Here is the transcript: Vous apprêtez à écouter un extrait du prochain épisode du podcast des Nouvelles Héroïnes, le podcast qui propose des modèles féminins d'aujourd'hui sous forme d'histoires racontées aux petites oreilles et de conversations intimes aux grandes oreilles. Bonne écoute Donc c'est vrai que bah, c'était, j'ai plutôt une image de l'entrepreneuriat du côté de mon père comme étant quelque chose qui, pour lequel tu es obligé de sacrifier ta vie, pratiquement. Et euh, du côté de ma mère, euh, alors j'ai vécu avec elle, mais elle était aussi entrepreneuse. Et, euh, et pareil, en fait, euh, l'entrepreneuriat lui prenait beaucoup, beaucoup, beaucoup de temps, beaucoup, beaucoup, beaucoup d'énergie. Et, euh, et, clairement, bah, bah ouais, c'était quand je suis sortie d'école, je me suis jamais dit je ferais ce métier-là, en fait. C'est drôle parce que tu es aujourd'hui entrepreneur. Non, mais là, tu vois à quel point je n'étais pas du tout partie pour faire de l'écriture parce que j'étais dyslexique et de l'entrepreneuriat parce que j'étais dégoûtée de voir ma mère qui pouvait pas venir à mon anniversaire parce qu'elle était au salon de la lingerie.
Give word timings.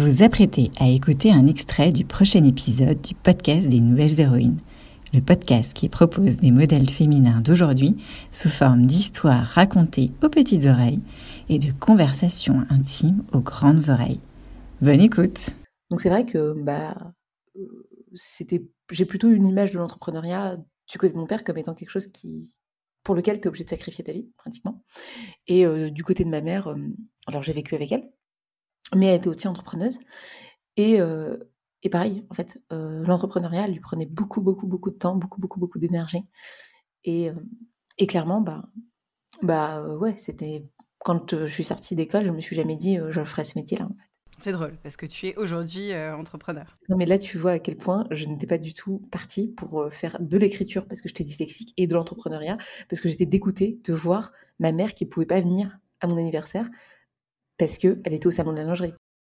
Vous 0.00 0.22
apprêtez 0.22 0.70
à 0.78 0.88
écouter 0.88 1.32
un 1.32 1.48
extrait 1.48 1.90
du 1.90 2.04
prochain 2.04 2.44
épisode 2.44 3.00
du 3.00 3.16
podcast 3.16 3.68
des 3.68 3.80
Nouvelles 3.80 4.20
Héroïnes, 4.20 4.60
le 5.12 5.20
podcast 5.20 5.74
qui 5.74 5.88
propose 5.88 6.36
des 6.36 6.52
modèles 6.52 6.88
féminins 6.88 7.40
d'aujourd'hui 7.40 7.96
sous 8.30 8.48
forme 8.48 8.86
d'histoires 8.86 9.44
racontées 9.44 10.12
aux 10.22 10.28
petites 10.28 10.66
oreilles 10.66 11.00
et 11.48 11.58
de 11.58 11.72
conversations 11.72 12.64
intimes 12.70 13.24
aux 13.32 13.40
grandes 13.40 13.88
oreilles. 13.88 14.20
Bonne 14.80 15.00
écoute 15.00 15.56
Donc 15.90 16.00
c'est 16.00 16.10
vrai 16.10 16.24
que 16.24 16.54
bah, 16.56 17.12
c'était, 18.14 18.64
j'ai 18.92 19.04
plutôt 19.04 19.30
une 19.30 19.48
image 19.48 19.72
de 19.72 19.78
l'entrepreneuriat 19.78 20.58
du 20.88 20.98
côté 20.98 21.12
de 21.12 21.18
mon 21.18 21.26
père 21.26 21.42
comme 21.42 21.58
étant 21.58 21.74
quelque 21.74 21.90
chose 21.90 22.06
qui, 22.06 22.54
pour 23.02 23.16
lequel 23.16 23.40
tu 23.40 23.46
es 23.46 23.48
obligé 23.48 23.64
de 23.64 23.70
sacrifier 23.70 24.04
ta 24.04 24.12
vie, 24.12 24.30
pratiquement. 24.36 24.84
Et 25.48 25.66
euh, 25.66 25.90
du 25.90 26.04
côté 26.04 26.22
de 26.22 26.30
ma 26.30 26.40
mère, 26.40 26.68
euh, 26.68 26.76
alors 27.26 27.42
j'ai 27.42 27.52
vécu 27.52 27.74
avec 27.74 27.90
elle, 27.90 28.08
mais 28.94 29.06
elle 29.06 29.16
était 29.16 29.28
aussi 29.28 29.48
entrepreneuse. 29.48 29.98
Et, 30.76 31.00
euh, 31.00 31.36
et 31.82 31.90
pareil, 31.90 32.26
en 32.30 32.34
fait, 32.34 32.62
euh, 32.72 33.04
l'entrepreneuriat 33.04 33.66
lui 33.68 33.80
prenait 33.80 34.06
beaucoup, 34.06 34.40
beaucoup, 34.40 34.66
beaucoup 34.66 34.90
de 34.90 34.96
temps, 34.96 35.16
beaucoup, 35.16 35.40
beaucoup, 35.40 35.60
beaucoup 35.60 35.78
d'énergie. 35.78 36.24
Et, 37.04 37.30
euh, 37.30 37.34
et, 37.98 38.06
clairement, 38.06 38.40
bah, 38.40 38.64
bah 39.42 39.96
ouais, 39.96 40.14
c'était 40.16 40.66
quand 41.00 41.34
je 41.36 41.46
suis 41.46 41.64
sortie 41.64 41.94
d'école, 41.94 42.24
je 42.24 42.30
me 42.30 42.40
suis 42.40 42.56
jamais 42.56 42.76
dit 42.76 42.98
je 43.10 43.24
ferais 43.24 43.44
ce 43.44 43.58
métier-là, 43.58 43.84
en 43.84 43.88
fait. 43.88 44.10
C'est 44.40 44.52
drôle 44.52 44.76
parce 44.84 44.96
que 44.96 45.06
tu 45.06 45.26
es 45.26 45.36
aujourd'hui 45.36 45.92
entrepreneur. 45.94 46.78
Non, 46.88 46.96
mais 46.96 47.06
là, 47.06 47.18
tu 47.18 47.38
vois 47.38 47.52
à 47.52 47.58
quel 47.58 47.76
point 47.76 48.06
je 48.12 48.26
n'étais 48.26 48.46
pas 48.46 48.58
du 48.58 48.72
tout 48.72 49.00
partie 49.10 49.48
pour 49.48 49.92
faire 49.92 50.16
de 50.20 50.38
l'écriture 50.38 50.86
parce 50.86 51.00
que 51.00 51.08
j'étais 51.08 51.24
dyslexique 51.24 51.74
et 51.76 51.88
de 51.88 51.94
l'entrepreneuriat 51.94 52.56
parce 52.88 53.00
que 53.00 53.08
j'étais 53.08 53.26
dégoûtée 53.26 53.80
de 53.82 53.92
voir 53.92 54.32
ma 54.60 54.70
mère 54.70 54.94
qui 54.94 55.06
pouvait 55.06 55.26
pas 55.26 55.40
venir 55.40 55.78
à 56.00 56.06
mon 56.06 56.16
anniversaire 56.16 56.68
parce 57.58 57.78
qu'elle 57.78 58.00
était 58.06 58.26
au 58.26 58.30
salon 58.30 58.52
de 58.52 58.58
la 58.58 58.64
lingerie. 58.64 58.94